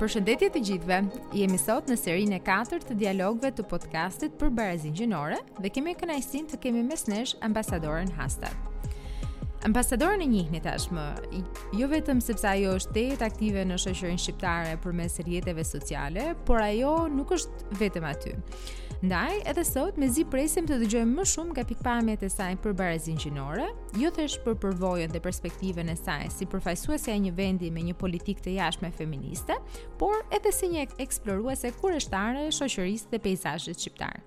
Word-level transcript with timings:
Përshëndetje 0.00 0.48
të 0.54 0.60
gjithëve. 0.68 0.98
Jemi 1.38 1.58
sot 1.60 1.88
në 1.90 1.96
serinë 2.00 2.38
e 2.40 2.44
4 2.48 2.80
të 2.88 2.96
dialogve 3.00 3.50
të 3.56 3.66
podcastit 3.70 4.36
për 4.40 4.52
barazinë 4.58 4.98
gjinore 5.00 5.40
dhe 5.58 5.72
kemi 5.72 5.96
kënaqësinë 6.00 6.52
të 6.54 6.60
kemi 6.66 6.84
mesnesh 6.88 7.34
nesh 7.34 7.34
ambasadoren 7.48 8.12
Hasta. 8.18 8.50
Ambasadorën 9.64 10.20
e 10.20 10.26
njihni 10.28 10.58
tashmë, 10.60 11.04
jo 11.78 11.86
vetëm 11.88 12.18
sepse 12.20 12.44
ajo 12.50 12.72
është 12.78 12.92
tejet 12.98 13.22
aktive 13.24 13.62
në 13.64 13.78
shëqërin 13.86 14.18
shqiptare 14.20 14.74
për 14.84 14.96
mes 14.98 15.16
rjetëve 15.28 15.64
sociale, 15.64 16.26
por 16.44 16.60
ajo 16.66 16.92
nuk 17.14 17.32
është 17.38 17.78
vetëm 17.80 18.08
aty. 18.10 18.34
Ndaj, 19.04 19.34
edhe 19.50 19.62
sot 19.68 19.98
me 20.00 20.06
zi 20.08 20.22
presim 20.32 20.64
të 20.64 20.78
dëgjojmë 20.80 21.12
më 21.18 21.24
shumë 21.28 21.50
nga 21.52 21.62
pikpamjet 21.68 22.22
e 22.24 22.28
saj 22.32 22.54
për 22.64 22.72
barazin 22.78 23.18
gjinore, 23.20 23.66
jo 24.00 24.08
thesh 24.16 24.38
për 24.46 24.54
përvojën 24.62 25.12
dhe 25.12 25.20
perspektive 25.26 25.84
e 25.92 25.96
saj 26.00 26.30
si 26.32 26.46
përfajsuese 26.48 27.12
e 27.12 27.18
një 27.26 27.32
vendi 27.36 27.68
me 27.74 27.82
një 27.84 27.96
politik 28.00 28.40
të 28.40 28.54
jashme 28.54 28.88
feministe, 29.00 29.58
por 30.00 30.22
edhe 30.38 30.52
si 30.56 30.70
një 30.72 30.86
eksploruese 31.04 31.68
e 31.68 31.74
shoqërisë 32.56 33.12
dhe 33.12 33.20
pejzajshet 33.26 33.84
shqiptarë. 33.84 34.24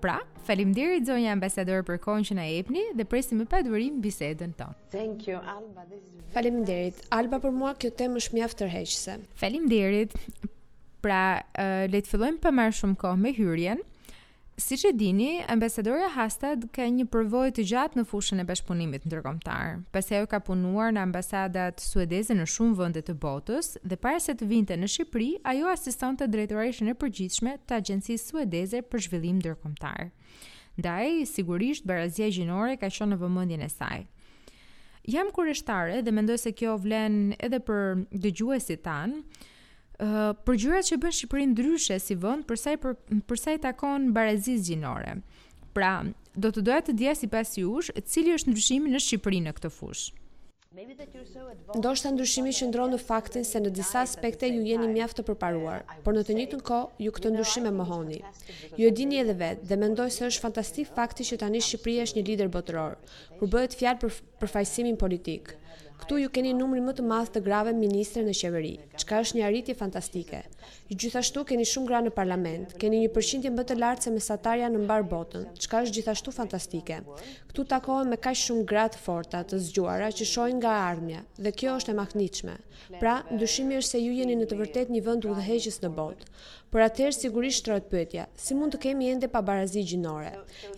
Pra, 0.00 0.16
falimderit 0.48 1.04
zonja 1.10 1.36
ambasador 1.36 1.84
për 1.84 2.00
kohën 2.08 2.24
që 2.30 2.38
na 2.40 2.48
jepni 2.48 2.86
dhe 2.96 3.04
presim 3.04 3.42
me 3.44 3.48
padurim 3.52 4.00
bisedën 4.04 4.56
tonë. 4.62 4.80
Thank 4.96 5.28
you 5.28 5.44
Alba. 5.44 5.84
This 5.92 6.08
is 6.08 6.32
Faleminderit. 6.32 7.04
Alba 7.12 7.36
për 7.44 7.52
mua 7.60 7.76
kjo 7.80 7.92
temë 8.00 8.20
është 8.24 8.36
mjaft 8.40 8.62
tërheqëse. 8.64 9.20
Faleminderit. 9.44 10.16
Pra, 11.04 11.42
uh, 11.60 11.84
le 11.92 12.00
të 12.00 12.14
fillojmë 12.14 12.40
për 12.40 12.54
marrë 12.56 12.74
shumë 12.78 12.96
kohë 13.02 13.18
me 13.20 13.32
hyrjen. 13.36 13.82
Si 14.56 14.76
që 14.80 14.92
dini, 14.96 15.42
ambesadorja 15.52 16.06
Hastad 16.14 16.62
ka 16.76 16.86
një 16.88 17.04
përvoj 17.12 17.50
të 17.58 17.64
gjatë 17.72 17.98
në 17.98 18.04
fushën 18.08 18.38
e 18.40 18.46
bashkëpunimit 18.48 19.04
në 19.04 19.10
tërkomtar, 19.12 19.72
pëse 19.92 20.20
jo 20.22 20.28
ka 20.30 20.38
punuar 20.46 20.92
në 20.94 21.02
ambasadat 21.08 21.82
suedeze 21.84 22.36
në 22.38 22.46
shumë 22.54 22.76
vëndet 22.78 23.08
të 23.10 23.16
botës, 23.26 23.72
dhe 23.84 23.98
pare 24.06 24.20
se 24.24 24.36
të 24.38 24.46
vinte 24.48 24.76
në 24.80 24.86
Shqipëri, 24.94 25.28
ajo 25.52 25.68
asistante 25.74 26.22
të 26.24 26.32
drejtorajshën 26.38 26.92
e 26.92 26.94
përgjithshme 27.02 27.54
të 27.66 27.76
agjensi 27.82 28.16
suedeze 28.24 28.80
për 28.86 29.02
zhvillim 29.08 29.40
tërkomtar. 29.44 30.06
Ndaj, 30.80 31.12
sigurisht, 31.34 31.84
barazje 31.90 32.30
gjinore 32.38 32.78
ka 32.80 32.88
shonë 32.94 33.16
në 33.16 33.18
vëmëndjen 33.26 33.66
e 33.66 33.70
saj. 33.74 33.98
Jam 35.18 35.34
kurishtare 35.36 35.98
dhe 36.06 36.14
mendoj 36.16 36.38
se 36.46 36.54
kjo 36.56 36.78
vlen 36.86 37.26
edhe 37.44 37.60
për 37.68 38.06
dëgjuesit 38.24 38.86
tanë, 38.88 39.22
për 39.98 40.54
gjërat 40.58 40.84
që 40.90 40.96
bën 40.98 41.12
Shqipërinë 41.14 41.52
ndryshe 41.54 41.98
si 42.02 42.14
vend 42.18 42.44
për 42.48 42.56
sa 42.58 42.72
i 42.74 42.78
për 42.78 43.38
sa 43.38 43.54
i 43.54 43.60
takon 43.62 44.08
barazisë 44.16 44.72
gjinore. 44.74 45.20
Pra, 45.74 45.92
do 46.34 46.50
të 46.54 46.60
doja 46.66 46.82
të 46.88 46.92
dija 46.98 47.14
sipas 47.14 47.54
jush, 47.58 47.92
cili 48.04 48.34
është 48.34 48.50
ndryshimi 48.52 48.90
në 48.94 48.98
Shqipëri 49.04 49.40
në 49.46 49.52
këtë 49.56 49.70
fushë. 49.74 50.20
Ndo 50.74 51.90
shta 51.94 52.10
ndryshimi 52.10 52.50
që 52.50 52.66
ndronë 52.72 52.96
në 52.96 53.04
faktin 53.06 53.44
se 53.46 53.60
në 53.62 53.70
disa 53.76 54.00
aspekte 54.02 54.48
ju 54.50 54.64
jeni 54.66 54.88
mjaftë 54.90 55.20
të 55.20 55.24
përparuar, 55.28 55.84
por 56.02 56.16
në 56.16 56.24
të 56.26 56.34
njëtën 56.34 56.64
ko, 56.66 56.80
ju 56.98 57.12
këtë 57.14 57.30
ndryshime 57.30 57.70
më 57.76 57.86
honi. 57.92 58.18
Ju 58.80 58.88
e 58.90 58.90
dini 58.90 59.20
edhe 59.22 59.36
vetë 59.38 59.68
dhe 59.70 59.78
mendoj 59.78 60.08
se 60.16 60.26
është 60.26 60.42
fantastik 60.42 60.90
fakti 60.96 61.22
që 61.30 61.38
tani 61.44 61.62
Shqipëria 61.62 62.08
është 62.08 62.18
një 62.18 62.26
lider 62.26 62.50
botëror, 62.50 62.98
kur 63.38 63.52
bëhet 63.54 63.78
fjalë 63.78 64.02
për 64.02 64.18
përfajsimin 64.42 64.98
politikë. 64.98 65.54
Këtu 66.04 66.16
ju 66.20 66.28
keni 66.36 66.50
numri 66.56 66.80
më 66.84 66.92
të 66.96 67.04
madhë 67.10 67.30
të 67.34 67.40
grave 67.46 67.72
minister 67.78 68.24
në 68.26 68.32
qeveri, 68.40 68.72
qka 69.02 69.20
është 69.24 69.38
një 69.38 69.44
arritje 69.46 69.76
fantastike. 69.78 70.42
Gjithashtu 70.92 71.44
keni 71.48 71.64
shumë 71.64 71.88
gra 71.88 71.98
në 72.04 72.10
parlament, 72.12 72.74
keni 72.76 72.98
një 73.00 73.08
përqindje 73.14 73.50
më 73.56 73.62
të 73.70 73.76
lartë 73.80 74.04
se 74.04 74.10
mesatarja 74.12 74.66
në 74.68 74.82
mbar 74.82 75.06
botën, 75.08 75.46
çka 75.56 75.80
është 75.86 75.94
gjithashtu 75.96 76.34
fantastike. 76.36 76.98
Ktu 77.48 77.64
takohen 77.70 78.10
me 78.12 78.18
kaq 78.20 78.36
shumë 78.36 78.66
gra 78.68 78.84
të 78.92 79.00
forta, 79.00 79.40
të 79.48 79.62
zgjuara 79.64 80.10
që 80.12 80.26
shojnë 80.28 80.58
nga 80.60 80.74
armja 80.90 81.22
dhe 81.38 81.54
kjo 81.56 81.78
është 81.80 81.94
e 81.94 81.98
mahnitshme. 82.02 82.58
Pra, 83.00 83.22
ndyshimi 83.32 83.78
është 83.80 83.94
se 83.94 84.02
ju 84.02 84.12
jeni 84.18 84.36
në 84.42 84.50
të 84.50 84.58
vërtetë 84.60 84.92
një 84.98 85.02
vend 85.08 85.26
udhëheqës 85.30 85.80
në 85.86 85.90
botë. 85.96 86.28
Por 86.74 86.82
atëherë 86.82 87.14
sigurisht 87.14 87.60
shtrohet 87.62 87.84
pyetja, 87.86 88.24
si 88.34 88.54
mund 88.58 88.74
të 88.74 88.80
kemi 88.82 89.06
ende 89.14 89.28
pabarazi 89.30 89.84
gjinore? 89.86 90.32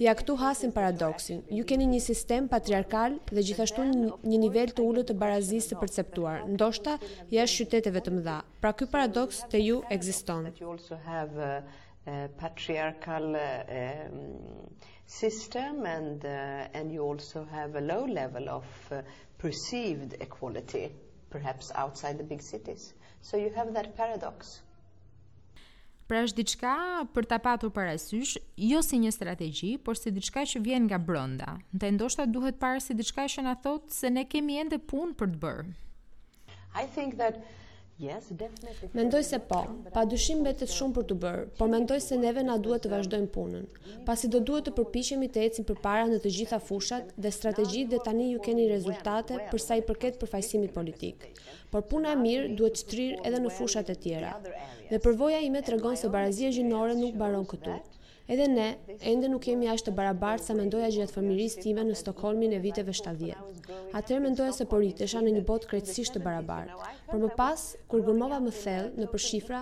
Ja 0.04 0.12
këtu 0.18 0.34
hasim 0.36 0.74
paradoksin. 0.76 1.38
Ju 1.56 1.64
keni 1.64 1.86
një 1.88 2.00
sistem 2.04 2.48
patriarkal 2.52 3.16
dhe 3.32 3.44
gjithashtu 3.48 3.86
një 3.88 4.40
nivel 4.42 4.74
të 4.76 4.84
ulët 4.84 5.08
të 5.08 5.16
barazisë 5.22 5.70
të 5.72 5.80
perceptuar, 5.80 6.44
ndoshta 6.52 6.98
jashtë 7.32 7.62
qyteteve 7.64 8.04
të 8.04 8.12
mëdha. 8.18 8.36
Pra 8.60 8.74
ky 8.76 8.90
paradoks 8.92 9.40
te 9.48 9.60
ju 9.64 9.80
ekzistoj 9.88 10.05
ekziston. 10.08 10.46
also 10.70 10.96
have 10.96 11.36
a, 11.38 11.62
patriarchal 12.38 13.34
uh, 13.34 14.08
um, 14.08 14.68
system 15.06 15.84
and 15.86 16.24
a, 16.24 16.28
uh, 16.70 16.78
and 16.80 16.92
you 16.92 17.02
also 17.04 17.44
have 17.50 17.74
a 17.74 17.80
low 17.80 18.04
level 18.06 18.48
of 18.48 18.66
uh, 18.92 19.02
perceived 19.38 20.12
equality 20.20 20.90
perhaps 21.30 21.72
outside 21.74 22.16
the 22.18 22.24
big 22.24 22.40
cities. 22.40 22.94
So 23.22 23.36
you 23.36 23.50
have 23.56 23.72
that 23.74 23.96
paradox. 23.96 24.62
Pra 26.06 26.20
është 26.22 26.38
diçka 26.44 26.74
për 27.10 27.26
ta 27.26 27.40
patur 27.42 27.72
parasysh, 27.74 28.36
jo 28.54 28.78
si 28.86 29.00
një 29.02 29.10
strategji, 29.16 29.72
por 29.82 29.98
si 29.98 30.12
diçka 30.14 30.44
që 30.46 30.60
vjen 30.62 30.84
nga 30.86 31.00
brenda. 31.02 31.56
Ndaj 31.74 31.90
ndoshta 31.96 32.28
duhet 32.30 32.60
para 32.62 32.78
si 32.78 32.94
diçka 32.94 33.24
që 33.26 33.42
na 33.50 33.56
thotë 33.64 33.90
se 33.90 34.12
ne 34.14 34.22
kemi 34.30 34.60
ende 34.62 34.78
punë 34.78 35.16
për 35.18 35.32
të 35.34 35.38
bërë. 35.42 35.70
I 36.76 36.86
think 36.94 37.18
that 37.18 37.42
Mendoj 38.92 39.24
se 39.24 39.38
po, 39.50 39.58
pa 39.92 40.02
dyshim 40.10 40.42
betet 40.44 40.68
shumë 40.68 40.96
për 40.98 41.06
të 41.10 41.16
bërë, 41.22 41.44
por 41.60 41.70
mendoj 41.72 41.96
se 42.06 42.18
neve 42.24 42.42
na 42.44 42.56
duhet 42.66 42.82
të 42.86 42.90
vazhdojmë 42.92 43.30
punën. 43.36 43.62
Pasi 44.08 44.28
do 44.34 44.40
duhet 44.50 44.66
të 44.68 44.74
përpiqemi 44.80 45.28
të 45.36 45.44
ecim 45.46 45.66
përpara 45.70 46.02
në 46.10 46.18
të 46.26 46.32
gjitha 46.38 46.58
fushat 46.66 47.14
dhe 47.26 47.32
strategjitë 47.36 47.94
dhe 47.94 48.00
tani 48.10 48.26
ju 48.34 48.42
keni 48.48 48.66
rezultate 48.72 49.40
për 49.54 49.64
sa 49.68 49.80
i 49.80 49.86
përket 49.88 50.20
përfaqësimit 50.24 50.76
politik. 50.76 51.24
Por 51.72 51.86
puna 51.94 52.12
e 52.12 52.20
mirë 52.26 52.52
duhet 52.60 52.84
të 52.92 53.08
edhe 53.30 53.42
në 53.46 53.54
fushat 53.60 53.94
e 53.96 53.96
tjera. 54.04 54.34
Dhe 54.92 55.00
përvoja 55.08 55.40
ime 55.48 55.64
tregon 55.70 55.96
se 56.02 56.12
barazia 56.18 56.52
gjinore 56.58 57.00
nuk 57.00 57.16
baron 57.24 57.48
këtu. 57.54 57.80
Edhe 58.28 58.46
ne, 58.50 58.64
ende 59.08 59.28
nuk 59.30 59.44
jemi 59.46 59.68
ashtë 59.70 59.92
të 59.92 59.92
barabartë 59.98 60.42
sa 60.50 60.54
mendoja 60.58 60.88
gjithë 60.90 61.14
fëmirisë 61.14 61.60
time 61.64 61.84
në 61.86 61.96
Stokholmi 62.00 62.48
e 62.56 62.58
viteve 62.64 62.94
70. 63.00 63.34
Atër 64.00 64.22
mendoja 64.24 64.54
se 64.56 64.66
poritësha 64.72 65.20
në 65.22 65.34
një 65.36 65.42
botë 65.50 65.70
krejtësisht 65.72 66.16
të 66.16 66.22
barabartë. 66.24 66.88
Por 67.12 67.22
më 67.22 67.30
pas, 67.38 67.66
kur 67.92 68.02
gërmova 68.08 68.40
më 68.48 68.54
thellë 68.58 69.02
në 69.04 69.08
përshifra, 69.12 69.60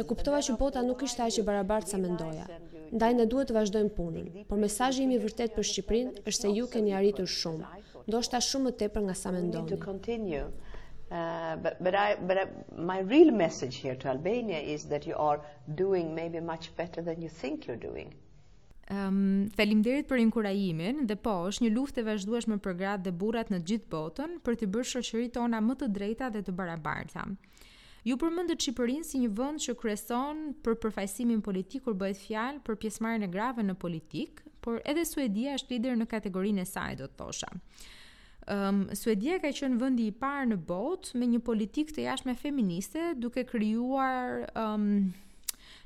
e 0.00 0.06
kuptova 0.12 0.40
që 0.48 0.56
bota 0.62 0.84
nuk 0.88 1.04
ishte 1.04 1.26
ashtë 1.26 1.44
barabartë 1.50 1.92
sa 1.92 2.00
mendoja. 2.06 2.48
Ndaj 2.96 3.12
në 3.18 3.26
duhet 3.34 3.52
të 3.52 3.58
vazhdojmë 3.58 3.94
punën, 4.00 4.32
por 4.48 4.64
mesajë 4.64 5.04
imi 5.04 5.20
vërtet 5.26 5.52
për 5.58 5.68
Shqiprin 5.72 6.14
është 6.24 6.40
se 6.40 6.54
ju 6.56 6.70
keni 6.72 6.96
arritur 6.96 7.28
shumë, 7.36 7.68
ndoshta 8.08 8.40
shumë 8.48 8.70
më 8.70 8.74
tepër 8.84 9.06
nga 9.10 9.18
sa 9.24 9.34
mendojnë 9.36 10.42
uh, 11.10 11.56
but 11.62 11.78
but 11.82 11.94
i 11.94 12.16
but 12.28 12.36
I, 12.36 12.46
my 12.80 13.00
real 13.00 13.30
message 13.30 13.76
here 13.76 13.94
to 13.96 14.08
albania 14.08 14.58
is 14.58 14.84
that 14.84 15.06
you 15.06 15.14
are 15.16 15.40
doing 15.74 16.14
maybe 16.14 16.40
much 16.40 16.74
better 16.76 17.00
than 17.02 17.22
you 17.22 17.28
think 17.28 17.66
you're 17.66 17.84
doing 17.90 18.14
Um, 19.02 19.48
Faleminderit 19.58 20.06
për 20.06 20.20
inkurajimin 20.22 21.08
dhe 21.10 21.14
po, 21.18 21.32
është 21.50 21.64
një 21.64 21.70
luftë 21.76 22.02
e 22.02 22.04
vazhdueshme 22.06 22.58
për 22.62 22.76
gratë 22.80 23.04
dhe 23.08 23.12
burrat 23.20 23.48
në 23.50 23.58
të 23.58 23.66
gjithë 23.72 23.88
botën 23.94 24.36
për 24.46 24.58
të 24.60 24.68
bërë 24.76 24.88
shoqëritë 24.92 25.34
tona 25.40 25.58
më 25.66 25.74
të 25.80 25.88
drejta 25.96 26.28
dhe 26.36 26.44
të 26.46 26.54
barabarta. 26.60 27.24
Ju 28.08 28.14
përmendët 28.22 28.62
të 28.62 29.00
si 29.08 29.24
një 29.24 29.30
vend 29.40 29.62
që 29.64 29.74
kryeson 29.80 30.44
për 30.62 30.78
përfaqësimin 30.84 31.42
politik 31.48 31.82
kur 31.88 31.98
bëhet 31.98 32.22
fjalë 32.28 32.62
për 32.68 32.78
pjesëmarrjen 32.84 33.26
e 33.26 33.32
grave 33.34 33.66
në 33.66 33.74
politik, 33.74 34.44
por 34.62 34.78
edhe 34.92 35.02
Suedia 35.04 35.58
është 35.58 35.72
lider 35.74 35.98
në 35.98 36.06
kategorinë 36.14 36.60
e 36.62 36.70
saj, 36.76 36.90
do 37.02 37.06
të 37.10 37.18
thosha. 37.24 37.50
Um, 38.46 38.84
Suedia 38.94 39.40
ka 39.42 39.50
qenë 39.50 39.78
vendi 39.80 40.04
i 40.08 40.12
parë 40.22 40.44
në 40.52 40.56
botë 40.68 41.18
me 41.18 41.26
një 41.30 41.40
politikë 41.46 41.94
të 41.96 42.02
jashtme 42.04 42.34
feministe, 42.38 43.08
duke 43.18 43.42
krijuar 43.48 44.44
um, 44.60 44.84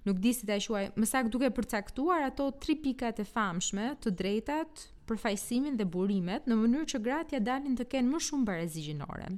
nuk 0.04 0.19
di 0.21 0.34
si 0.37 0.44
ta 0.50 0.59
quaj, 0.60 0.82
më 0.93 1.09
saktë 1.09 1.32
duke 1.32 1.48
përcaktuar 1.56 2.26
ato 2.26 2.50
tri 2.60 2.76
pikat 2.76 3.22
e 3.25 3.25
famshme, 3.31 3.87
të 4.04 4.12
drejtat, 4.21 4.84
përfaqësimin 5.09 5.78
dhe 5.81 5.87
burimet, 5.88 6.44
në 6.44 6.59
mënyrë 6.60 6.91
që 6.93 7.00
gratë 7.06 7.38
ja 7.38 7.41
dalin 7.48 7.78
të 7.81 7.87
kenë 7.94 8.12
më 8.12 8.21
shumë 8.28 8.44
barazi 8.50 8.84
gjinore. 8.91 9.30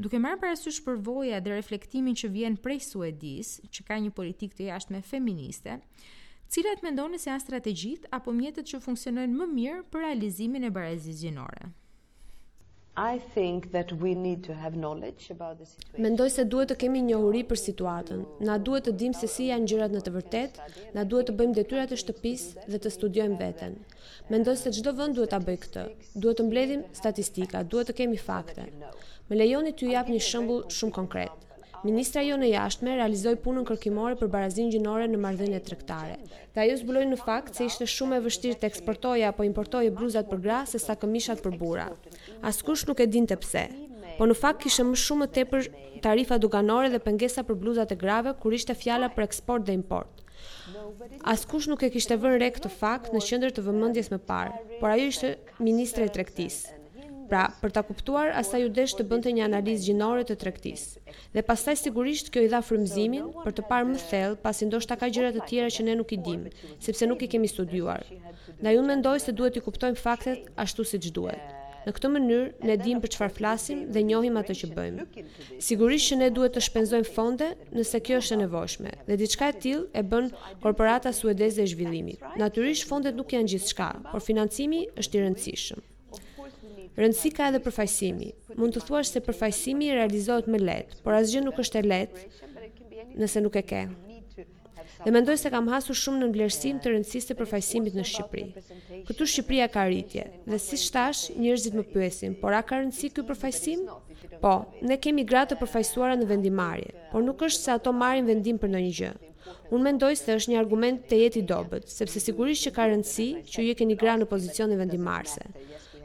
Duke 0.00 0.16
marrë 0.24 0.40
parasysh 0.46 0.80
përvoja 0.86 1.42
dhe 1.44 1.52
reflektimin 1.58 2.16
që 2.16 2.32
vjen 2.32 2.56
prej 2.64 2.80
Suedis, 2.88 3.58
që 3.68 3.84
ka 3.90 4.00
një 4.00 4.14
politikë 4.16 4.56
të 4.62 4.70
jashtme 4.70 5.02
feministe, 5.12 5.76
cilat 6.48 6.80
mendoni 6.82 7.20
se 7.20 7.28
janë 7.28 7.44
strategjit 7.44 8.08
apo 8.08 8.32
mjetet 8.32 8.72
që 8.72 8.80
funksionojnë 8.88 9.36
më 9.42 9.50
mirë 9.52 9.84
për 9.92 10.04
realizimin 10.08 10.64
e 10.64 10.72
barazisë 10.78 11.26
gjinore? 11.28 11.72
I 12.96 13.18
think 13.34 13.70
that 13.72 13.90
we 13.92 14.14
need 14.14 14.44
to 14.44 14.52
have 14.54 14.76
knowledge 14.76 15.30
about 15.30 15.58
the 15.58 15.64
situation. 15.64 16.02
Mendoj 16.02 16.28
se 16.30 16.44
duhet 16.44 16.68
të 16.68 16.76
kemi 16.82 17.00
njohuri 17.06 17.40
për 17.50 17.60
situatën. 17.60 18.20
Na 18.44 18.58
duhet 18.66 18.84
të 18.84 18.92
dim 19.00 19.14
se 19.16 19.26
si 19.32 19.46
janë 19.48 19.64
gjërat 19.70 19.94
në 19.96 20.00
të 20.04 20.10
vërtetë, 20.18 20.66
na 20.98 21.04
duhet 21.12 21.30
të 21.30 21.36
bëjmë 21.38 21.56
detyrat 21.60 21.92
e 21.92 21.96
shtëpisë 22.02 22.66
dhe 22.74 22.78
të 22.84 22.92
studiojmë 22.96 23.38
veten. 23.40 23.78
Mendoj 24.34 24.56
se 24.64 24.74
çdo 24.76 24.92
vend 25.00 25.16
duhet 25.16 25.32
ta 25.32 25.40
bëj 25.46 25.56
këtë. 25.64 25.86
Duhet 26.18 26.36
të 26.42 26.46
mbledhim 26.50 26.84
statistika, 27.00 27.62
duhet 27.64 27.88
të 27.88 27.96
kemi 28.02 28.20
fakte. 28.26 28.68
Më 29.30 29.40
lejoni 29.40 29.72
t'ju 29.72 29.94
jap 29.96 30.12
një 30.16 30.20
shembull 30.28 30.66
shumë 30.80 30.96
konkret. 31.00 31.51
Ministra 31.82 32.22
jo 32.22 32.36
në 32.38 32.46
jashtme 32.52 32.92
realizoj 32.94 33.32
punën 33.42 33.64
kërkimore 33.66 34.14
për 34.20 34.28
barazin 34.30 34.68
gjinore 34.70 35.08
në 35.10 35.18
mardhënje 35.18 35.58
trektare. 35.66 36.12
Dhe 36.54 36.60
ajo 36.62 36.76
zbuloj 36.78 37.02
në 37.10 37.16
fakt 37.18 37.56
se 37.58 37.64
ishte 37.66 37.88
shumë 37.90 38.20
e 38.20 38.22
vështirë 38.22 38.58
të 38.62 38.68
eksportoja 38.68 39.32
apo 39.32 39.42
importoje 39.48 39.90
bluzat 39.98 40.28
për 40.30 40.44
gra 40.44 40.60
se 40.72 40.78
sa 40.78 40.94
këmishat 40.94 41.40
për 41.42 41.56
bura. 41.62 41.88
Askush 42.52 42.84
nuk 42.86 43.02
e 43.02 43.06
din 43.10 43.26
të 43.26 43.36
pse, 43.42 43.62
po 44.20 44.28
në 44.30 44.36
fakt 44.38 44.62
kishe 44.62 44.86
më 44.92 45.00
shumë 45.04 45.28
të 45.34 45.42
e 45.42 45.48
për 45.54 45.68
tarifa 46.06 46.38
duganore 46.44 46.92
dhe 46.94 47.00
pëngesa 47.02 47.42
për 47.50 47.58
bluzat 47.64 47.94
e 47.94 47.96
grave 48.04 48.36
kur 48.44 48.54
ishte 48.60 48.76
fjala 48.84 49.08
për 49.16 49.26
eksport 49.26 49.66
dhe 49.66 49.74
import. 49.80 50.22
Askush 51.34 51.66
nuk 51.72 51.82
e 51.86 51.90
kishte 51.96 52.14
vënë 52.14 52.38
rekt 52.46 52.62
të 52.62 52.70
fakt 52.78 53.10
në 53.16 53.24
qendër 53.26 53.58
të 53.58 53.66
vëmëndjes 53.66 54.12
me 54.14 54.20
parë, 54.30 54.54
por 54.78 54.88
ajo 54.94 55.10
ishte 55.16 55.32
ministre 55.70 56.06
e 56.06 56.14
trektisë. 56.18 56.78
Pra, 57.32 57.46
për 57.62 57.72
ta 57.72 57.80
kuptuar, 57.80 58.28
asaj 58.36 58.58
ju 58.60 58.68
desh 58.76 58.92
të 58.98 59.06
bënte 59.08 59.30
një 59.32 59.46
analizë 59.46 59.86
gjinore 59.86 60.26
të 60.28 60.34
tregtisë. 60.42 61.00
Dhe 61.32 61.42
pastaj 61.48 61.78
sigurisht 61.80 62.28
kjo 62.28 62.42
i 62.44 62.48
dha 62.52 62.58
frymëzimin 62.60 63.30
për 63.46 63.54
të 63.56 63.62
parë 63.70 63.86
më 63.94 64.00
thellë, 64.10 64.36
pasi 64.44 64.66
ndoshta 64.68 64.98
ka 65.00 65.08
gjëra 65.14 65.30
të 65.38 65.46
tjera 65.48 65.70
që 65.72 65.86
ne 65.86 65.94
nuk 65.96 66.12
i 66.12 66.18
dimë, 66.26 66.50
sepse 66.86 67.06
nuk 67.08 67.22
i 67.24 67.28
kemi 67.32 67.48
studiuar. 67.48 68.04
Ndaj 68.60 68.76
unë 68.82 68.90
mendoj 68.90 69.14
se 69.24 69.32
duhet 69.38 69.56
të 69.56 69.62
kuptojmë 69.64 69.96
faktet 70.02 70.50
ashtu 70.66 70.84
siç 70.92 71.08
duhet. 71.16 71.40
Në 71.86 71.94
këtë 71.96 72.10
mënyrë 72.18 72.68
ne 72.68 72.76
dimë 72.84 73.02
për 73.06 73.12
çfarë 73.16 73.34
flasim 73.38 73.80
dhe 73.96 74.02
njohim 74.10 74.36
atë 74.42 74.56
që 74.60 74.68
bëjmë. 74.76 75.06
Sigurisht 75.70 76.10
që 76.12 76.18
ne 76.20 76.28
duhet 76.36 76.52
të 76.58 76.66
shpenzojmë 76.68 77.08
fonde 77.16 77.48
nëse 77.78 78.02
kjo 78.10 78.20
është 78.20 78.36
e 78.36 78.42
nevojshme 78.44 78.92
dhe 79.08 79.18
diçka 79.24 79.48
e 79.48 79.56
tillë 79.64 79.88
e 79.96 80.04
bën 80.12 80.28
korporata 80.66 81.14
suedeze 81.22 81.64
e 81.64 81.72
zhvillimit. 81.72 82.20
Natyrisht 82.44 82.86
fondet 82.92 83.16
nuk 83.16 83.32
janë 83.38 83.54
gjithçka, 83.56 83.88
por 84.12 84.22
financimi 84.28 84.84
është 85.00 85.18
i 85.18 85.24
rëndësishëm. 85.24 85.82
Rëndësi 87.00 87.30
ka 87.32 87.46
edhe 87.48 87.60
përfaqësimi. 87.64 88.26
Mund 88.60 88.74
të 88.76 88.82
thuash 88.84 89.10
se 89.14 89.20
përfaqësimi 89.24 89.86
realizohet 89.96 90.48
me 90.52 90.58
lehtë, 90.60 90.98
por 91.06 91.16
asgjë 91.16 91.40
nuk 91.46 91.60
është 91.62 91.80
e 91.80 91.84
lehtë 91.88 92.24
nëse 93.22 93.40
nuk 93.46 93.56
e 93.56 93.62
ke. 93.70 93.80
Dhe 95.04 95.10
mendoj 95.16 95.38
se 95.40 95.50
kam 95.50 95.66
hasur 95.72 95.96
shumë 95.98 96.20
në 96.20 96.28
vlerësim 96.34 96.76
të 96.82 96.92
rëndësisë 96.92 97.30
të 97.30 97.34
përfajsimit 97.38 97.96
në 97.98 98.04
Shqipëri. 98.10 98.44
Këtu 99.08 99.26
Shqipëria 99.32 99.66
ka 99.74 99.86
rritje 99.88 100.26
dhe 100.46 100.58
si 100.62 100.78
shtash 100.84 101.24
njerëzit 101.42 101.74
më 101.80 101.86
pyesin, 101.94 102.36
por 102.42 102.52
a 102.54 102.60
ka 102.62 102.78
rëndësi 102.82 103.10
ky 103.16 103.24
përfajsim? 103.30 103.82
Po, 104.44 104.52
ne 104.88 105.00
kemi 105.02 105.24
gratë 105.26 105.54
të 105.56 105.60
përfajsuara 105.64 106.18
në 106.20 106.28
vendimarrje, 106.30 106.92
por 107.10 107.24
nuk 107.26 107.42
është 107.48 107.62
se 107.64 107.72
ato 107.74 107.92
marrin 108.04 108.28
vendim 108.30 108.60
për 108.62 108.70
ndonjë 108.76 108.94
gjë. 109.00 109.10
Unë 109.74 109.84
mendoj 109.88 110.12
se 110.20 110.36
është 110.38 110.52
një 110.54 110.60
argument 110.62 111.00
të 111.10 111.18
jetë 111.24 111.40
i 111.40 111.44
dobët, 111.50 111.88
sepse 111.90 112.20
sigurisht 112.22 112.66
që 112.68 112.74
ka 112.78 112.86
rëndësi 112.92 113.28
që 113.50 113.66
ju 113.66 113.76
keni 113.80 113.96
gra 113.98 114.14
në 114.22 114.28
pozicion 114.30 114.70
e 114.70 114.78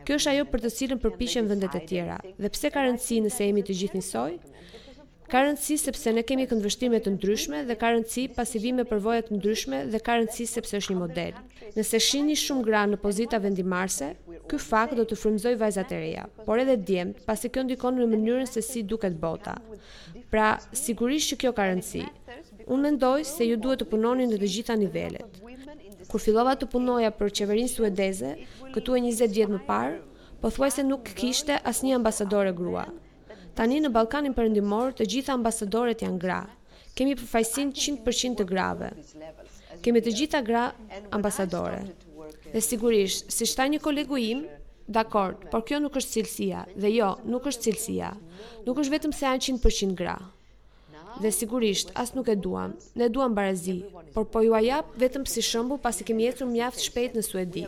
Kjo 0.07 0.15
është 0.15 0.29
ajo 0.31 0.43
për 0.47 0.61
të 0.63 0.69
cilën 0.71 0.99
përpiqen 1.03 1.47
vendet 1.51 1.73
e 1.75 1.79
tjera. 1.83 2.13
Dhe 2.39 2.47
pse 2.53 2.69
ka 2.71 2.79
rëndësi 2.85 3.17
nëse 3.25 3.43
jemi 3.43 3.63
të 3.67 3.73
gjithë 3.79 3.97
njësoj? 3.99 4.37
Ka 5.27 5.41
rëndësi 5.43 5.75
sepse 5.81 6.13
ne 6.15 6.21
kemi 6.23 6.45
këndvështrime 6.47 7.01
të 7.03 7.11
ndryshme 7.17 7.65
dhe 7.67 7.75
ka 7.81 7.89
rëndësi 7.91 8.23
pasi 8.37 8.61
vi 8.63 8.71
me 8.77 8.85
përvoja 8.87 9.25
të 9.27 9.35
ndryshme 9.35 9.81
dhe 9.91 9.99
ka 10.05 10.15
rëndësi 10.21 10.47
sepse 10.47 10.79
është 10.79 10.95
një 10.95 11.01
model. 11.01 11.35
Nëse 11.75 11.99
shini 12.07 12.37
shumë 12.39 12.63
gra 12.69 12.85
në 12.87 13.01
pozita 13.03 13.41
vendimarse, 13.45 14.13
ky 14.47 14.61
fakt 14.69 14.95
do 14.95 15.03
të 15.11 15.19
frymëzoj 15.19 15.57
vajzat 15.65 15.91
e 15.91 15.99
reja, 16.05 16.25
por 16.47 16.63
edhe 16.63 16.79
djemt, 16.87 17.19
pasi 17.27 17.51
kjo 17.51 17.67
ndikon 17.67 17.99
në 17.99 18.07
mënyrën 18.13 18.47
se 18.53 18.63
si 18.63 18.85
duket 18.87 19.19
bota. 19.19 19.57
Pra, 20.31 20.53
sigurisht 20.85 21.33
që 21.33 21.41
kjo 21.43 21.51
ka 21.59 21.67
rëndësi. 21.73 22.07
Unë 22.71 22.83
mendoj 22.89 23.27
se 23.27 23.43
ju 23.47 23.59
duhet 23.63 23.83
të 23.83 23.91
punoni 23.91 24.23
në 24.31 24.39
të 24.39 24.55
gjitha 24.55 24.75
nivelet 24.79 25.41
kur 26.11 26.23
fillova 26.23 26.53
të 26.55 26.69
punoja 26.71 27.11
për 27.15 27.33
qeverinë 27.39 27.71
suedeze, 27.71 28.33
këtu 28.75 28.95
e 28.97 29.03
20 29.09 29.33
vjet 29.35 29.51
më 29.51 29.59
parë, 29.67 29.97
po 30.41 30.51
thuaj 30.53 30.71
se 30.77 30.83
nuk 30.85 31.09
kishte 31.17 31.57
asnjë 31.69 31.89
një 31.91 31.97
ambasadore 31.99 32.53
grua. 32.55 32.85
Tani 33.57 33.79
në 33.81 33.91
Balkanin 33.95 34.35
Perëndimor 34.37 34.93
të 34.95 35.07
gjitha 35.11 35.33
ambasadoret 35.33 36.03
janë 36.05 36.19
gra. 36.21 36.39
Kemi 36.97 37.15
përfajsin 37.17 37.71
100% 37.73 38.39
të 38.39 38.45
grave. 38.49 38.91
Kemi 39.85 40.01
të 40.01 40.13
gjitha 40.17 40.41
gra 40.45 40.67
ambasadore. 41.17 41.83
Dhe 42.53 42.61
sigurisht, 42.61 43.31
si 43.33 43.45
shta 43.49 43.65
një 43.69 43.81
kolegu 43.83 44.17
im, 44.21 44.45
dakord, 44.87 45.49
por 45.51 45.65
kjo 45.67 45.81
nuk 45.83 45.97
është 45.99 46.15
cilësia, 46.17 46.63
dhe 46.81 46.93
jo, 46.95 47.11
nuk 47.27 47.49
është 47.49 47.67
cilësia. 47.67 48.13
Nuk 48.65 48.81
është 48.83 48.95
vetëm 48.95 49.15
se 49.19 49.25
janë 49.25 49.47
100% 49.49 49.97
gra 49.99 50.15
dhe 51.21 51.31
sigurisht 51.31 51.89
as 51.95 52.13
nuk 52.15 52.27
e 52.27 52.35
duam. 52.35 52.73
Ne 52.95 53.07
duam 53.09 53.33
barazi, 53.37 53.81
por 54.13 54.25
po 54.31 54.41
ju 54.45 54.53
ajap 54.61 54.93
vetëm 55.01 55.25
si 55.33 55.41
shëmbu 55.49 55.79
pasi 55.83 56.05
kemi 56.07 56.27
jetur 56.29 56.49
mjaft 56.51 56.81
shpejt 56.87 57.15
në 57.17 57.23
Suedi. 57.29 57.63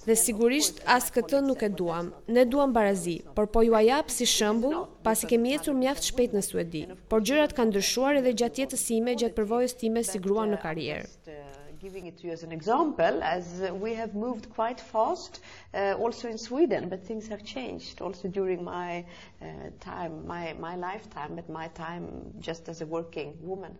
Dhe 0.00 0.14
sigurisht 0.16 0.80
as 0.96 1.10
këtë 1.12 1.42
nuk 1.44 1.60
e 1.62 1.68
duam. 1.80 2.08
Ne 2.36 2.46
duam 2.48 2.72
barazi, 2.76 3.18
por 3.36 3.46
po 3.52 3.62
ju 3.66 3.76
ajap 3.82 4.08
si 4.14 4.26
shëmbu 4.36 4.72
pasi 5.04 5.28
kemi 5.30 5.54
jetur 5.54 5.76
mjaft 5.82 6.08
shpejt 6.10 6.34
në 6.38 6.44
Suedi. 6.48 6.84
Por 7.12 7.20
gjërat 7.26 7.54
kanë 7.56 7.74
ndryshuar 7.74 8.22
edhe 8.22 8.34
gjatë 8.42 8.64
jetës 8.66 8.88
sime, 8.88 9.16
gjatë 9.22 9.36
përvojës 9.40 9.76
time 9.84 10.04
si 10.10 10.18
grua 10.24 10.48
në 10.50 10.62
karierë 10.64 11.39
giving 11.80 12.06
it 12.06 12.16
to 12.18 12.26
you 12.26 12.32
as 12.32 12.42
an 12.42 12.52
example, 12.52 13.14
as 13.22 13.44
we 13.84 13.94
have 13.94 14.12
moved 14.14 14.46
quite 14.50 14.80
fast 14.80 15.40
uh, 15.74 15.94
also 16.02 16.28
in 16.28 16.38
Sweden, 16.38 16.88
but 16.88 17.04
things 17.06 17.26
have 17.28 17.42
changed 17.44 18.00
also 18.02 18.28
during 18.28 18.62
my 18.62 18.92
uh, 19.40 19.46
time, 19.80 20.26
my, 20.26 20.54
my 20.58 20.76
lifetime, 20.76 21.32
but 21.36 21.48
my 21.48 21.68
time 21.68 22.04
just 22.38 22.68
as 22.68 22.80
a 22.82 22.86
working 22.86 23.30
woman. 23.40 23.76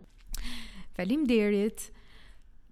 Faleminderit 0.97 1.91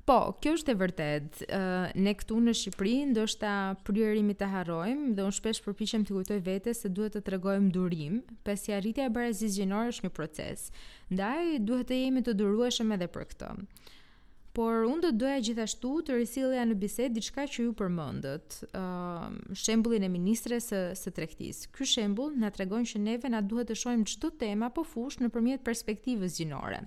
Po, 0.09 0.23
kjo 0.41 0.55
është 0.57 0.71
e 0.73 0.77
vërtet. 0.81 1.35
Uh, 1.53 1.91
ne 2.01 2.13
këtu 2.17 2.39
në 2.41 2.55
Shqipëri 2.57 2.95
ndoshta 3.11 3.51
pryerimi 3.85 4.33
të 4.41 4.47
harrojmë 4.49 5.11
dhe 5.19 5.27
unë 5.27 5.37
shpesh 5.37 5.61
përpiqem 5.67 6.07
të 6.09 6.15
kujtoj 6.17 6.39
vetes 6.47 6.81
se 6.81 6.89
duhet 6.97 7.13
të 7.13 7.21
tregojmë 7.27 7.69
durim, 7.75 8.17
pasi 8.47 8.73
arritja 8.73 9.11
e 9.11 9.13
barazis 9.13 9.59
gjinore 9.61 9.93
është 9.93 10.07
një 10.07 10.13
proces. 10.17 10.65
Ndaj 11.13 11.43
duhet 11.69 11.91
të 11.93 11.99
jemi 12.01 12.25
të 12.25 12.39
durueshëm 12.41 12.97
edhe 12.97 13.11
për 13.19 13.29
këtë 13.35 13.51
por 14.59 14.89
unë 14.91 15.05
do 15.05 15.11
doja 15.23 15.39
gjithashtu 15.47 15.91
të 16.09 16.15
risilja 16.19 16.65
në 16.67 16.75
bisedë 16.83 17.15
diçka 17.21 17.45
që 17.53 17.63
ju 17.69 17.75
përmëndët, 17.79 18.57
uh, 18.73 19.37
shembulin 19.61 20.03
e 20.07 20.11
ministre 20.11 20.59
së, 20.65 20.81
së 20.99 21.13
trektis. 21.15 21.61
Ky 21.75 21.87
shembul 21.87 22.33
na 22.43 22.51
tregon 22.55 22.83
që 22.91 22.99
neve 23.05 23.31
na 23.31 23.39
duhet 23.53 23.71
të 23.71 23.77
shojmë 23.85 24.09
qëtë 24.11 24.33
tema 24.43 24.73
po 24.75 24.83
fush 24.83 25.21
në 25.23 25.31
perspektivës 25.63 26.41
gjinore. 26.41 26.81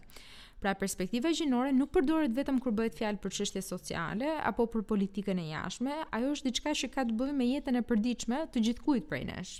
Pra 0.61 0.75
perspektiva 0.77 1.31
gjinore 1.33 1.71
nuk 1.73 1.89
përdoret 1.95 2.35
vetëm 2.37 2.59
kur 2.61 2.75
bëhet 2.75 2.99
fjalë 2.99 3.21
për 3.23 3.37
çështje 3.39 3.61
sociale 3.65 4.33
apo 4.51 4.67
për 4.75 4.83
politikën 4.91 5.39
e 5.41 5.47
jashtme, 5.55 5.95
ajo 6.11 6.35
është 6.35 6.51
diçka 6.51 6.75
që 6.83 6.91
ka 6.93 7.07
të 7.07 7.15
bëjë 7.17 7.37
me 7.39 7.47
jetën 7.55 7.79
e 7.79 7.85
përditshme 7.91 8.43
të 8.53 8.67
gjithkujt 8.67 9.07
prej 9.09 9.23
nesh 9.31 9.59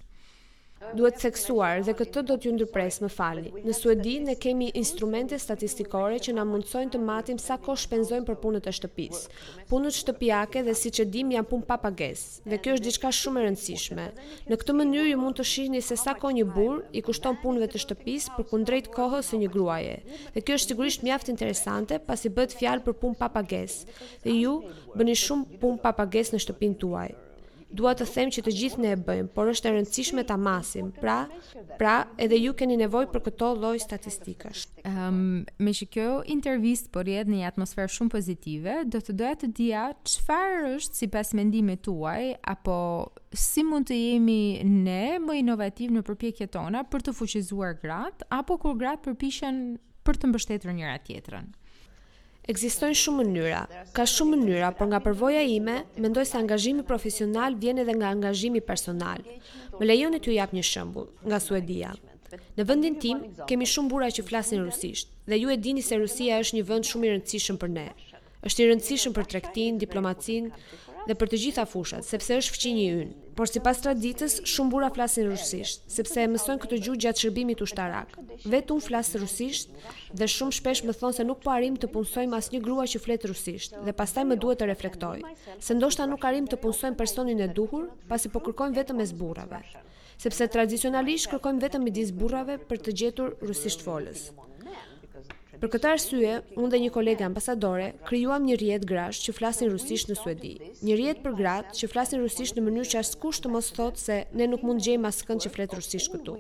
duhet 0.98 1.18
seksuar 1.24 1.82
dhe 1.86 1.94
këtë 1.98 2.22
do 2.28 2.36
t'ju 2.42 2.52
ndërpres 2.56 2.98
më 3.04 3.10
falni. 3.16 3.52
Në 3.68 3.74
Suedi 3.78 4.14
ne 4.26 4.34
kemi 4.44 4.70
instrumente 4.82 5.38
statistikore 5.40 6.18
që 6.26 6.34
na 6.38 6.46
mundsojnë 6.48 6.94
të 6.96 7.02
matim 7.10 7.38
sa 7.44 7.58
kohë 7.68 7.84
shpenzojnë 7.84 8.26
për 8.30 8.38
punët 8.44 8.68
e 8.68 8.74
shtëpisë. 8.80 9.38
Punët 9.70 9.98
shtëpiake 10.00 10.64
dhe 10.66 10.76
siç 10.82 11.04
e 11.04 11.06
dim 11.16 11.32
janë 11.36 11.50
punë 11.52 11.68
pa 11.70 11.78
pagesë 11.86 12.50
dhe 12.54 12.60
kjo 12.64 12.76
është 12.78 12.88
diçka 12.88 13.12
shumë 13.20 13.42
e 13.44 13.48
rëndësishme. 13.48 14.08
Në 14.50 14.60
këtë 14.64 14.78
mënyrë 14.82 15.12
ju 15.14 15.22
mund 15.22 15.40
të 15.40 15.48
shihni 15.54 15.84
se 15.90 16.00
sa 16.06 16.16
kohë 16.18 16.36
një 16.42 16.46
burr 16.58 16.82
i 17.02 17.06
kushton 17.06 17.38
punëve 17.46 17.70
të 17.76 17.84
shtëpisë 17.86 18.36
përkundrejt 18.40 18.92
kohës 18.98 19.32
së 19.32 19.42
një 19.46 19.52
gruaje. 19.54 19.96
Dhe 20.34 20.42
kjo 20.48 20.58
është 20.58 20.74
sigurisht 20.74 21.04
mjaft 21.06 21.30
interesante 21.36 22.02
pasi 22.10 22.34
bëhet 22.40 22.58
fjalë 22.58 22.86
për 22.90 22.98
punë 23.06 23.20
pa 23.22 23.30
pagesë 23.36 24.00
dhe 24.26 24.40
ju 24.44 24.58
bëni 24.98 25.18
shumë 25.26 25.62
punë 25.62 25.82
pa 25.86 25.94
pagesë 26.02 26.36
në 26.36 26.44
shtëpinë 26.48 26.80
tuaj 26.84 27.10
dua 27.76 27.94
të 27.96 28.06
them 28.10 28.32
që 28.34 28.42
të 28.46 28.52
gjithë 28.56 28.82
ne 28.84 28.92
e 28.96 29.00
bëjmë, 29.06 29.30
por 29.36 29.50
është 29.52 29.70
e 29.70 29.74
rëndësishme 29.78 30.24
ta 30.28 30.36
masim. 30.38 30.90
Pra, 31.02 31.22
pra 31.80 31.94
edhe 32.22 32.40
ju 32.40 32.54
keni 32.60 32.78
nevojë 32.82 33.10
për 33.14 33.24
këto 33.30 33.52
lloj 33.62 33.78
statistikash. 33.84 34.66
Ëm, 34.82 34.90
ehm, 34.92 35.08
um, 35.08 35.46
me 35.66 35.74
shikoj 35.78 36.26
intervistë 36.36 36.92
por 36.94 37.10
jetë 37.10 37.30
në 37.32 37.40
një 37.42 37.48
atmosferë 37.52 37.94
shumë 37.96 38.14
pozitive, 38.18 38.78
do 38.92 39.00
të 39.02 39.16
doja 39.22 39.38
të 39.44 39.52
dija 39.60 39.86
çfarë 40.14 40.74
është 40.76 41.02
sipas 41.04 41.34
mendimit 41.38 41.84
tuaj 41.88 42.34
apo 42.54 42.76
si 43.32 43.64
mund 43.64 43.88
të 43.90 43.96
jemi 44.02 44.42
ne 44.84 45.02
më 45.24 45.40
inovativ 45.42 45.94
në 45.96 46.04
përpjekjet 46.10 46.54
tona 46.58 46.84
për 46.92 47.08
të 47.08 47.16
fuqizuar 47.18 47.78
gratë 47.82 48.28
apo 48.36 48.60
kur 48.66 48.76
gratë 48.82 49.06
përpiqen 49.08 49.66
për 50.06 50.18
të 50.18 50.32
mbështetur 50.32 50.74
njëra 50.76 50.98
tjetrën. 51.06 51.52
Ekzistojnë 52.50 52.98
shumë 53.00 53.22
mënyra. 53.26 53.60
Ka 53.94 54.02
shumë 54.10 54.34
mënyra, 54.40 54.70
por 54.78 54.88
nga 54.90 55.00
përvoja 55.06 55.44
ime, 55.46 55.76
mendoj 56.04 56.24
se 56.26 56.40
angazhimi 56.40 56.84
profesional 56.90 57.54
vjen 57.62 57.84
edhe 57.84 57.94
nga 58.00 58.10
angazhimi 58.16 58.64
personal. 58.70 59.22
Më 59.78 59.86
lejoni 59.92 60.20
t'ju 60.20 60.34
jap 60.40 60.56
një 60.58 60.64
shembull 60.72 61.12
nga 61.28 61.40
Suedia. 61.40 61.92
Në 62.58 62.66
vendin 62.66 62.96
tim 63.04 63.22
kemi 63.46 63.68
shumë 63.70 63.92
burra 63.94 64.10
që 64.18 64.26
flasin 64.30 64.64
rusisht 64.66 65.14
dhe 65.30 65.38
ju 65.44 65.54
e 65.54 65.60
dini 65.68 65.86
se 65.86 66.02
Rusia 66.02 66.42
është 66.42 66.58
një 66.58 66.66
vend 66.72 66.90
shumë 66.90 67.08
i 67.10 67.14
rëndësishëm 67.14 67.62
për 67.62 67.74
ne. 67.78 67.86
Është 68.50 68.64
i 68.66 68.70
rëndësishëm 68.72 69.14
për 69.20 69.28
tregtin, 69.36 69.78
diplomacin, 69.78 70.48
dhe 71.10 71.16
për 71.18 71.30
të 71.32 71.38
gjitha 71.44 71.64
fushat, 71.66 72.06
sepse 72.06 72.36
është 72.42 72.56
fqinjë 72.58 72.82
i 72.82 72.90
ynë. 73.02 73.14
Por 73.40 73.50
si 73.50 73.62
pas 73.64 73.80
traditës, 73.84 74.36
shumë 74.52 74.74
bura 74.74 74.90
flasin 74.94 75.30
rusisht, 75.32 75.86
sepse 75.92 76.22
e 76.22 76.28
mësojnë 76.30 76.62
këtë 76.64 76.80
gjuhë 76.86 77.00
gjatë 77.06 77.24
shërbimit 77.24 77.64
u 77.64 77.68
shtarak. 77.72 78.14
Vetë 78.46 78.76
unë 78.76 78.86
flasë 78.88 79.22
rusisht 79.22 79.74
dhe 80.22 80.28
shumë 80.36 80.58
shpesh 80.60 80.84
më 80.88 80.96
thonë 81.02 81.18
se 81.20 81.26
nuk 81.30 81.42
po 81.46 81.54
arim 81.56 81.80
të 81.82 81.90
punsojmë 81.96 82.38
asë 82.40 82.56
një 82.56 82.62
grua 82.68 82.86
që 82.94 83.02
fletë 83.06 83.32
rusisht 83.32 83.80
dhe 83.88 83.96
pastaj 84.02 84.28
më 84.32 84.38
duhet 84.44 84.62
të 84.62 84.70
reflektoj, 84.74 85.18
se 85.58 85.78
ndoshta 85.80 86.06
nuk 86.12 86.28
arim 86.32 86.50
të 86.52 86.62
punsojmë 86.66 87.00
personin 87.02 87.42
e 87.42 87.50
duhur 87.62 87.90
pasi 88.12 88.30
po 88.36 88.44
kërkojmë 88.46 88.78
vetëm 88.82 89.02
e 89.06 89.10
zburave, 89.12 89.64
sepse 90.22 90.48
tradicionalisht 90.54 91.32
kërkojmë 91.34 91.66
vetëm 91.68 91.90
i 91.90 91.96
disë 91.98 92.18
burrave 92.22 92.60
për 92.70 92.86
të 92.88 92.98
gjetur 93.04 93.36
rusisht 93.42 93.84
folës. 93.88 94.30
Për 95.62 95.70
këtë 95.76 95.90
arsye, 95.94 96.30
unë 96.58 96.70
dhe 96.74 96.78
një 96.82 96.88
kolege 96.94 97.22
ambasadore 97.26 97.88
krijuam 98.08 98.46
një 98.50 98.56
rjet 98.58 98.86
grash 98.90 99.20
që 99.26 99.34
flasin 99.40 99.70
rusisht 99.70 100.10
në 100.10 100.16
Suedi. 100.18 100.54
Një 100.88 100.96
rjet 100.98 101.20
për 101.26 101.36
gratë 101.38 101.76
që 101.80 101.90
flasin 101.92 102.24
rusisht 102.24 102.56
në 102.58 102.64
mënyrë 102.68 102.90
që 102.94 102.98
askush 103.04 103.42
të 103.44 103.52
mos 103.56 103.68
thotë 103.78 104.02
se 104.04 104.16
ne 104.40 104.48
nuk 104.50 104.64
mund 104.66 104.82
gjejmë 104.88 105.06
askënd 105.12 105.44
që 105.46 105.52
flet 105.58 105.76
rusisht 105.78 106.10
këtu. 106.16 106.34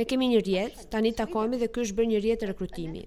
Ne 0.00 0.06
kemi 0.12 0.30
një 0.32 0.38
rjet, 0.46 0.78
tani 0.94 1.12
takohemi 1.18 1.60
dhe 1.60 1.68
ky 1.76 1.84
është 1.84 1.98
bërë 2.00 2.10
një 2.14 2.20
rjet 2.24 2.46
rekrutimi. 2.52 3.02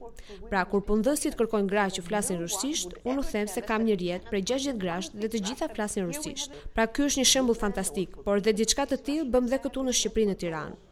Pra 0.53 0.61
kur 0.69 0.83
punëdhësit 0.91 1.37
kërkojnë 1.41 1.71
gra 1.73 1.87
që 1.97 2.03
flasin 2.11 2.37
rusisht, 2.43 2.93
unë 3.09 3.23
u 3.23 3.25
them 3.33 3.49
se 3.55 3.63
kam 3.71 3.87
një 3.89 3.95
rjet 4.03 4.29
për 4.29 4.43
60 4.53 4.79
grash 4.85 5.09
dhe 5.17 5.31
të 5.33 5.41
gjitha 5.49 5.69
flasin 5.73 6.05
rusisht. 6.11 6.53
Pra 6.77 6.85
ky 6.85 7.07
është 7.09 7.23
një 7.23 7.25
shembull 7.33 7.57
fantastik, 7.65 8.13
por 8.29 8.37
dhe 8.45 8.53
diçka 8.61 8.85
të 8.93 9.01
tillë 9.09 9.29
bëm 9.33 9.49
dhe 9.49 9.57
këtu 9.65 9.87
në 9.89 9.97
Shqipërinë 10.03 10.37
e 10.37 10.39
Tiranës. 10.45 10.85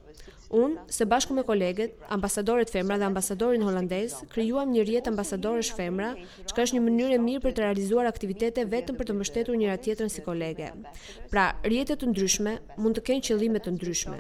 Unë, 0.48 0.86
së 0.88 1.06
bashku 1.12 1.36
me 1.36 1.44
kolegët, 1.44 1.98
ambasadorët 2.14 2.70
femra 2.72 2.96
dhe 3.00 3.04
ambasadorin 3.08 3.64
holandez, 3.68 4.14
krijuam 4.32 4.72
një 4.72 4.86
rjetë 4.88 5.12
ambasadorësh 5.12 5.74
femra, 5.76 6.14
që 6.48 6.62
është 6.64 6.78
një 6.78 6.84
mënyrë 6.86 7.18
e 7.18 7.22
mirë 7.24 7.42
për 7.46 7.56
të 7.58 7.64
realizuar 7.66 8.08
aktivitete 8.08 8.64
vetëm 8.72 8.96
për 9.02 9.10
të 9.10 9.16
mbështetur 9.18 9.58
njëra 9.60 9.76
tjetrën 9.84 10.14
si 10.14 10.24
kolege. 10.24 10.70
Pra, 11.34 11.50
rjetët 11.68 12.00
të 12.06 12.10
ndryshme 12.14 12.54
mund 12.80 12.96
të 12.96 13.04
kenë 13.10 13.26
qëllime 13.28 13.62
të 13.66 13.74
ndryshme. 13.76 14.20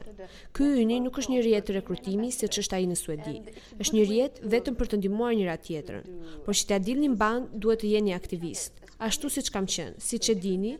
Ky 0.59 0.67
yni 0.83 0.99
nuk 1.05 1.19
është 1.23 1.35
një 1.37 1.43
rjetë 1.47 1.77
rekrutimi 1.79 2.33
siç 2.35 2.59
është 2.65 2.79
ai 2.81 2.89
në 2.91 2.99
Suedi. 3.03 3.37
Është 3.79 3.95
një 3.95 4.05
rjetë 4.11 4.51
vetëm 4.57 4.79
për 4.81 4.91
të 4.93 4.99
ndihmuar 4.99 5.31
njëra 5.39 5.55
tjetrën. 5.63 6.15
Por 6.43 6.51
që 6.59 6.67
t'ia 6.71 6.83
dilni 6.89 7.13
mban, 7.15 7.47
duhet 7.55 7.85
të 7.85 7.95
jeni 7.95 8.15
aktivist. 8.19 8.83
Ashtu 9.07 9.29
siç 9.29 9.53
kam 9.53 9.67
qenë, 9.69 10.01
siç 10.01 10.31
e 10.33 10.35
dini, 10.35 10.75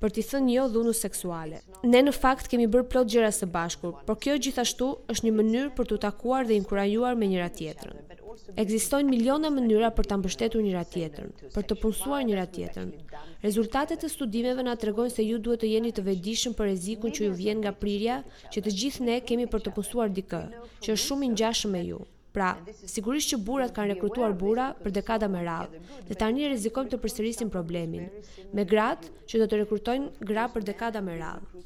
për 0.00 0.14
t'i 0.16 0.22
thënë 0.24 0.52
jo 0.54 0.62
dhunës 0.72 1.00
seksuale. 1.04 1.58
Ne 1.84 2.00
në 2.06 2.12
fakt 2.16 2.48
kemi 2.50 2.66
bërë 2.72 2.86
plot 2.92 3.10
gjera 3.12 3.28
së 3.36 3.46
bashku, 3.54 3.92
por 4.08 4.16
kjo 4.24 4.38
gjithashtu 4.46 4.88
është 5.12 5.26
një 5.28 5.32
mënyrë 5.40 5.72
për 5.78 5.88
t'u 5.90 5.98
takuar 6.06 6.46
dhe 6.48 6.56
inkurajuar 6.60 7.18
me 7.20 7.28
njëra 7.32 7.50
tjetërën. 7.60 8.06
Ekzistojnë 8.62 9.12
miliona 9.12 9.50
mënyra 9.52 9.88
për 9.96 10.06
ta 10.12 10.16
mbështetur 10.18 10.62
njëra 10.64 10.84
tjetrën, 10.94 11.32
për 11.56 11.64
të 11.68 11.76
punsuar 11.82 12.22
njëra 12.26 12.44
tjetrën. 12.54 12.90
Rezultatet 13.42 14.06
e 14.06 14.10
studimeve 14.12 14.62
na 14.66 14.74
tregojnë 14.80 15.14
se 15.16 15.26
ju 15.26 15.38
duhet 15.44 15.62
të 15.64 15.70
jeni 15.74 15.92
të 15.94 16.04
vetëdijshëm 16.06 16.54
për 16.58 16.70
rrezikun 16.70 17.14
që 17.18 17.26
ju 17.26 17.34
vjen 17.42 17.60
nga 17.62 17.72
prirja, 17.84 18.20
që 18.54 18.62
të 18.64 18.74
gjithë 18.80 19.06
ne 19.10 19.18
kemi 19.32 19.48
për 19.52 19.64
të 19.66 19.74
punsuar 19.76 20.12
dikë, 20.16 20.42
që 20.82 20.96
është 20.96 21.04
shumë 21.04 21.28
i 21.28 21.30
ngjashëm 21.34 21.76
me 21.76 21.84
ju. 21.90 22.00
Pra 22.34 22.52
sigurisht 22.86 23.32
që 23.32 23.38
burrat 23.42 23.72
kanë 23.74 23.94
rekrutuar 23.96 24.34
burra 24.38 24.68
për 24.82 24.92
dekada 25.00 25.26
me 25.32 25.40
radhë 25.46 25.80
dhe 26.10 26.16
tani 26.20 26.44
rrezikojmë 26.46 26.92
të 26.92 27.00
përsërisim 27.04 27.48
problemin 27.50 28.06
me 28.58 28.66
gratë 28.72 29.10
që 29.32 29.40
do 29.42 29.48
të 29.50 29.58
rekrutojnë 29.64 30.26
gra 30.30 30.44
për 30.54 30.68
dekada 30.68 31.02
me 31.08 31.16
radhë. 31.18 31.64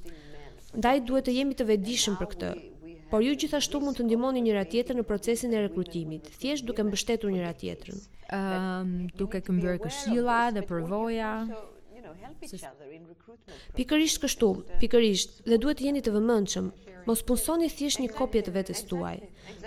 Ndaj 0.80 1.02
duhet 1.10 1.28
të 1.28 1.34
jemi 1.38 1.58
të 1.58 1.66
vetëdijshëm 1.72 2.16
për 2.22 2.30
këtë. 2.32 2.52
Por 3.10 3.22
ju 3.22 3.34
gjithashtu 3.42 3.80
mund 3.84 4.00
të 4.00 4.06
ndihmoni 4.08 4.40
njëra 4.46 4.64
tjetrën 4.72 4.98
në 4.98 5.04
procesin 5.10 5.52
e 5.54 5.60
rekrutimit, 5.66 6.32
thjesht 6.40 6.64
duke 6.66 6.82
mbështetur 6.88 7.30
njëra 7.36 7.52
tjetrën, 7.60 8.00
ehm, 8.38 8.90
duke 9.20 9.38
këmbëngjërë 9.46 9.82
këshilla, 9.84 10.40
dhe 10.56 10.64
përvoja. 10.70 11.32
Pikërisht 13.78 14.18
kështu, 14.24 14.46
pikërisht, 14.82 15.34
dhe 15.52 15.58
duhet 15.64 15.80
jeni 15.86 16.00
të 16.06 16.12
vëmendshëm. 16.16 16.68
Mos 17.08 17.22
punsoni 17.30 17.66
thjesht 17.78 18.00
një 18.04 18.10
kopje 18.20 18.42
të 18.46 18.54
vetes 18.56 18.80
tuaj. 18.92 19.16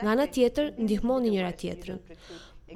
Nga 0.01 0.09
ana 0.15 0.25
tjetër, 0.37 0.71
ndihmoni 0.85 1.33
njëra 1.33 1.51
tjetrën. 1.63 1.99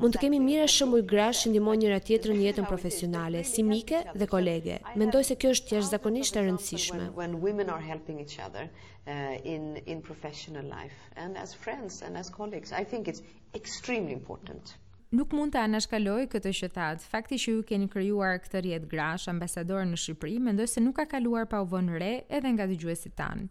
Mund 0.04 0.14
të 0.16 0.22
kemi 0.24 0.40
mira 0.44 0.68
shëmuj 0.74 1.02
grash 1.12 1.42
që 1.44 1.52
ndimon 1.54 1.80
njëra 1.82 1.98
tjetër 2.10 2.36
një 2.36 2.44
jetën 2.50 2.68
profesionale, 2.72 3.42
si 3.54 3.66
mike 3.72 4.02
dhe 4.20 4.28
kolege. 4.36 4.78
Mendoj 5.02 5.24
se 5.30 5.40
kjo 5.42 5.52
është 5.56 5.72
tjesh 5.74 5.90
zakonisht 5.96 6.38
e 6.40 6.46
rëndësishme. 6.46 7.04
are 7.76 7.88
helping 7.92 8.22
each 8.26 8.38
other 8.48 8.70
uh, 8.84 9.54
in, 9.56 9.66
in 9.94 10.06
professional 10.12 10.66
life, 10.78 11.00
and 11.26 11.36
as 11.46 11.58
friends 11.66 12.02
and 12.06 12.16
as 12.22 12.30
colleagues, 12.40 12.72
I 12.72 12.84
think 12.94 13.10
it's 13.12 13.24
extremely 13.62 14.14
important. 14.22 14.78
Nuk 15.12 15.34
mund 15.36 15.52
të 15.52 15.60
anashkaloj 15.66 16.22
këtë 16.32 16.52
që 16.56 16.68
thatë, 16.76 17.08
fakti 17.12 17.36
që 17.44 17.54
ju 17.54 17.62
keni 17.72 17.90
kryuar 17.92 18.38
këtë 18.46 18.62
rjetë 18.64 18.88
grash 18.94 19.28
ambasador 19.32 19.82
në 19.90 19.98
Shqipëri, 20.00 20.38
mendoj 20.46 20.68
se 20.72 20.84
nuk 20.86 20.96
ka 20.96 21.04
kaluar 21.18 21.44
pa 21.52 21.60
u 21.60 21.66
vënë 21.74 21.98
re 22.00 22.08
edhe 22.38 22.52
nga 22.56 22.64
dy 22.70 22.78
gjuesi 22.80 23.12
tanë. 23.20 23.50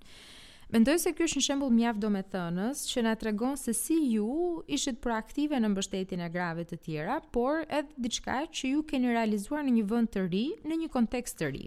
Mendoj 0.73 0.95
se 1.02 1.12
ky 1.12 1.26
është 1.26 1.37
një 1.37 1.45
shembull 1.50 1.75
mjaft 1.76 2.00
domethënës 2.07 2.87
që 2.95 3.05
na 3.05 3.12
tregon 3.21 3.59
se 3.61 3.75
si 3.76 3.99
ju 4.14 4.31
ishit 4.73 5.02
proaktive 5.05 5.61
në 5.61 5.69
mbështetjen 5.75 6.25
e 6.25 6.31
grave 6.38 6.64
të 6.71 6.79
tjera, 6.87 7.19
por 7.37 7.67
edhe 7.69 8.07
diçka 8.07 8.38
që 8.57 8.73
ju 8.73 8.81
keni 8.95 9.12
realizuar 9.12 9.67
në 9.69 9.76
një 9.81 9.85
vend 9.93 10.14
të 10.17 10.25
ri, 10.33 10.47
në 10.64 10.81
një 10.85 10.88
kontekst 10.97 11.43
të 11.43 11.52
ri 11.59 11.67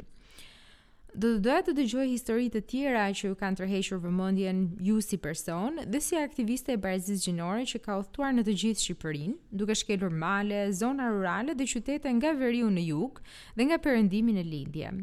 do 1.14 1.30
të 1.36 1.44
doja 1.46 1.64
të 1.68 1.74
dëgjoj 1.78 2.06
histori 2.10 2.46
të 2.54 2.62
tjera 2.72 3.04
që 3.16 3.28
ju 3.28 3.36
kanë 3.38 3.60
tërhequr 3.60 4.00
vëmendjen 4.02 4.62
ju 4.84 4.96
si 5.06 5.20
person 5.22 5.78
dhe 5.86 6.00
si 6.02 6.18
aktiviste 6.18 6.74
e 6.74 6.80
barazisë 6.84 7.28
gjinore 7.30 7.66
që 7.70 7.82
ka 7.86 8.00
udhëtuar 8.02 8.34
në 8.34 8.46
të 8.48 8.56
gjithë 8.64 8.84
Shqipërinë, 8.88 9.36
duke 9.62 9.76
shkelur 9.78 10.14
male, 10.24 10.64
zona 10.74 11.10
rurale 11.14 11.54
dhe 11.54 11.68
qytete 11.70 12.10
nga 12.18 12.34
veriu 12.38 12.72
në 12.74 12.88
jug 12.90 13.22
dhe 13.58 13.68
nga 13.70 13.78
perëndimi 13.86 14.34
në 14.40 14.46
lindje. 14.50 14.94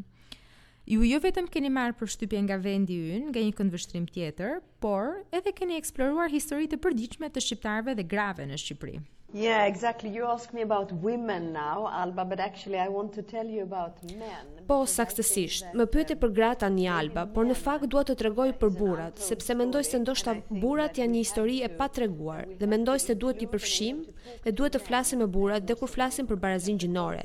Ju 0.91 1.05
jo 1.07 1.19
vetëm 1.23 1.47
keni 1.53 1.69
marrë 1.71 1.95
përshtypje 2.01 2.39
nga 2.43 2.57
vendi 2.59 2.97
ynë, 3.15 3.31
nga 3.31 3.45
një 3.47 3.55
këndvështrim 3.61 4.09
tjetër, 4.11 4.59
por 4.83 5.21
edhe 5.31 5.55
keni 5.55 5.79
eksploruar 5.79 6.33
histori 6.33 6.67
të 6.67 6.81
përditshme 6.83 7.31
të 7.31 7.45
shqiptarëve 7.47 7.95
dhe 8.01 8.07
grave 8.11 8.49
në 8.51 8.59
Shqipëri. 8.65 8.99
Yeah, 9.33 9.65
exactly. 9.65 10.09
You 10.09 10.25
ask 10.25 10.53
me 10.53 10.61
about 10.61 10.91
women 11.01 11.53
now, 11.53 11.87
Alba, 11.93 12.23
but 12.25 12.39
actually 12.39 12.77
I 12.77 12.89
want 12.89 13.13
to 13.13 13.21
tell 13.21 13.45
you 13.47 13.63
about 13.63 13.93
men. 14.19 14.43
Po 14.67 14.83
saksesisht, 14.87 15.65
më 15.75 15.85
pyeti 15.91 16.15
për 16.19 16.33
gratë 16.35 16.59
tani 16.65 16.87
Alba, 16.91 17.23
por 17.31 17.47
në 17.47 17.55
fakt 17.55 17.87
dua 17.91 18.03
të 18.07 18.15
tregoj 18.19 18.49
për 18.59 18.73
burrat, 18.79 19.21
sepse 19.23 19.55
mendoj 19.55 19.85
se 19.87 19.99
ndoshta 20.03 20.33
burrat 20.49 20.99
janë 20.99 21.15
një 21.15 21.21
histori 21.23 21.61
e 21.63 21.69
pa 21.79 21.87
treguar 21.89 22.43
dhe 22.59 22.69
mendoj 22.73 22.97
se 23.05 23.15
duhet 23.15 23.39
t'i 23.39 23.47
përfshim, 23.53 24.01
dhe 24.45 24.51
duhet 24.53 24.75
të 24.75 24.83
flasim 24.87 25.23
me 25.23 25.27
burrat 25.37 25.63
dhe 25.67 25.79
kur 25.79 25.87
flasim 25.91 26.27
për 26.27 26.41
barazinë 26.43 26.83
gjinore. 26.83 27.23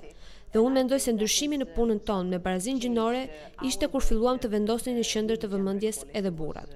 Dhe 0.55 0.63
unë 0.63 0.77
mendoj 0.79 1.01
se 1.07 1.13
ndryshimi 1.17 1.59
në 1.61 1.69
punën 1.75 2.01
tonë 2.09 2.37
me 2.37 2.43
barazinë 2.47 2.85
gjinore 2.87 3.25
ishte 3.67 3.91
kur 3.93 4.07
filluam 4.11 4.39
të 4.39 4.53
vendosnim 4.55 4.95
në 5.01 5.09
qendër 5.13 5.43
të 5.43 5.51
vëmendjes 5.57 6.05
edhe 6.23 6.31
burrat. 6.31 6.71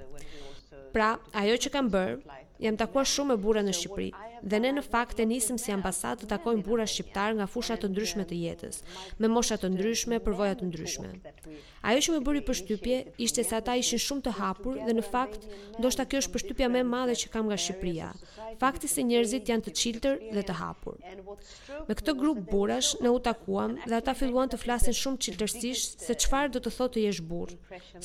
Pra, 0.91 1.13
ajo 1.45 1.57
që 1.67 1.73
kam 1.77 1.93
bër, 1.95 2.17
jam 2.67 2.79
takuar 2.83 3.07
shumë 3.07 3.37
me 3.37 3.41
burra 3.47 3.63
në 3.63 3.79
Shqipëri, 3.79 4.11
Dhe 4.43 4.61
ne 4.61 4.71
në 4.77 4.83
fakt 4.89 5.19
e 5.21 5.27
nisëm 5.29 5.59
si 5.61 5.73
ambasadë 5.75 6.23
të 6.25 6.29
takojmë 6.33 6.65
burra 6.65 6.87
shqiptar 6.89 7.35
nga 7.37 7.47
fusha 7.53 7.77
të 7.81 7.91
ndryshme 7.93 8.25
të 8.31 8.39
jetës, 8.45 8.79
me 9.21 9.29
mosha 9.29 9.59
të 9.61 9.71
ndryshme, 9.75 10.21
përvoja 10.25 10.55
të 10.61 10.69
ndryshme. 10.71 11.11
Ajo 11.91 12.01
që 12.05 12.15
më 12.15 12.21
bëri 12.25 12.41
përshtypje 12.49 12.97
ishte 13.25 13.45
se 13.49 13.57
ata 13.57 13.75
ishin 13.81 14.01
shumë 14.05 14.25
të 14.27 14.35
hapur 14.39 14.77
dhe 14.87 14.95
në 14.97 15.05
fakt, 15.07 15.45
ndoshta 15.81 16.05
kjo 16.05 16.21
është 16.25 16.35
përshtypja 16.35 16.69
më 16.73 16.83
e 16.83 16.87
madhe 16.93 17.15
që 17.23 17.31
kam 17.33 17.49
nga 17.49 17.57
Shqipëria, 17.61 18.09
fakti 18.61 18.89
se 18.93 19.05
njerëzit 19.09 19.49
janë 19.49 19.65
të 19.69 19.73
çiltër 19.81 20.19
dhe 20.37 20.43
të 20.51 20.57
hapur. 20.61 20.99
Me 21.89 21.97
këtë 21.97 22.17
grup 22.21 22.43
burrash 22.53 22.93
ne 23.01 23.09
u 23.15 23.19
takuam 23.25 23.79
dhe 23.89 23.97
ata 23.97 24.15
filluan 24.21 24.53
të 24.53 24.61
flasin 24.61 24.97
shumë 25.01 25.21
çiltërsisht 25.25 26.05
se 26.05 26.17
çfarë 26.25 26.53
do 26.57 26.63
të 26.67 26.75
thotë 26.77 26.95
të 26.99 27.07
jesh 27.07 27.23
burr, 27.33 27.57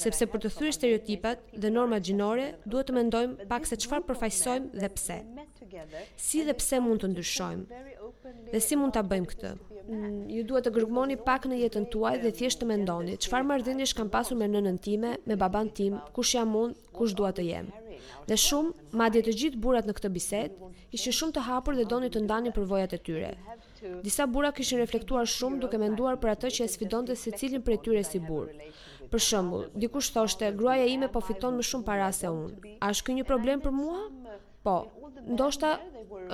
sepse 0.05 0.23
për 0.31 0.43
të 0.45 0.53
thyesë 0.55 0.77
stereotipat 0.79 1.43
dhe 1.51 1.73
norma 1.77 1.99
gjinore 1.99 2.49
duhet 2.65 2.87
të 2.89 2.97
mendojmë 2.99 3.49
pak 3.51 3.67
se 3.69 3.79
çfarë 3.83 4.07
përfaqësojmë 4.11 4.71
dhe 4.85 4.93
pse 4.95 5.19
si 6.17 6.43
dhe 6.45 6.53
pse 6.57 6.79
mund 6.83 7.01
të 7.03 7.07
ndryshojmë 7.11 7.83
dhe 8.51 8.61
si 8.65 8.77
mund 8.79 8.95
ta 8.95 9.01
bëjmë 9.07 9.27
këtë. 9.31 9.49
Mm, 9.55 10.13
ju 10.33 10.43
duhet 10.49 10.65
të 10.67 10.71
gërgmoni 10.75 11.17
pak 11.27 11.45
në 11.49 11.59
jetën 11.61 11.85
tuaj 11.93 12.15
dhe 12.23 12.31
thjesht 12.37 12.61
të 12.61 12.67
mendoni 12.71 13.15
çfarë 13.21 13.47
marrëdhënies 13.51 13.93
kam 13.97 14.09
pasur 14.13 14.37
me 14.39 14.47
nënën 14.51 14.79
time, 14.87 15.13
me 15.29 15.35
baban 15.37 15.69
tim, 15.77 15.99
kush 16.15 16.35
jam 16.35 16.55
unë, 16.61 16.75
kush 16.97 17.13
dua 17.19 17.31
të 17.37 17.45
jem. 17.49 17.69
Dhe 18.29 18.37
shumë, 18.45 18.73
madje 19.01 19.21
të 19.27 19.35
gjithë 19.41 19.61
burrat 19.63 19.89
në 19.89 19.95
këtë 19.99 20.11
bisedë 20.17 20.71
ishin 20.97 21.15
shumë 21.19 21.35
të 21.37 21.45
hapur 21.49 21.77
dhe 21.77 21.85
donin 21.91 22.11
të 22.13 22.25
ndanin 22.25 22.55
përvojat 22.55 22.97
e 22.97 23.01
tyre. 23.07 23.31
Disa 24.05 24.25
burra 24.25 24.51
kishin 24.57 24.81
reflektuar 24.81 25.29
shumë 25.37 25.61
duke 25.61 25.77
menduar 25.81 26.17
për 26.17 26.33
atë 26.35 26.53
që 26.57 26.65
e 26.67 26.73
sfidonte 26.75 27.15
secilin 27.21 27.61
prej 27.61 27.79
tyre 27.85 28.01
si 28.07 28.19
burr. 28.21 28.49
Për 29.11 29.21
shembull, 29.21 29.67
dikush 29.77 30.09
thoshte, 30.15 30.47
gruaja 30.57 30.87
ime 30.89 31.07
po 31.13 31.21
fiton 31.21 31.57
më 31.59 31.65
shumë 31.69 31.85
para 31.85 32.07
se 32.17 32.29
unë. 32.33 32.77
A 32.83 32.89
është 32.95 33.13
një 33.19 33.27
problem 33.29 33.61
për 33.61 33.75
mua? 33.77 34.01
Po, 34.65 34.85
ndoshta 35.27 35.69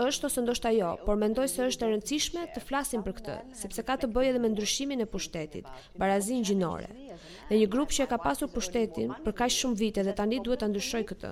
është 0.08 0.26
ose 0.30 0.42
ndoshta 0.46 0.70
jo, 0.72 0.92
por 1.04 1.18
mendoj 1.20 1.50
se 1.52 1.66
është 1.68 1.86
e 1.86 1.90
rëndësishme 1.94 2.44
të 2.56 2.62
flasim 2.70 3.02
për 3.04 3.16
këtë, 3.18 3.36
sepse 3.64 3.84
ka 3.84 3.98
të 4.00 4.08
bëjë 4.16 4.30
edhe 4.32 4.40
me 4.44 4.52
ndryshimin 4.54 5.04
e 5.04 5.08
pushtetit, 5.16 5.68
barazinë 6.00 6.46
gjinore. 6.48 6.88
Dhe 7.50 7.60
një 7.60 7.68
grup 7.74 7.92
që 7.92 8.06
e 8.06 8.12
ka 8.14 8.20
pasur 8.28 8.52
pushtetin 8.54 9.12
për 9.26 9.36
kaq 9.42 9.52
shumë 9.58 9.80
vite 9.82 10.06
dhe 10.08 10.14
tani 10.22 10.40
duhet 10.46 10.64
ta 10.64 10.70
ndryshojë 10.72 11.08
këtë. 11.12 11.32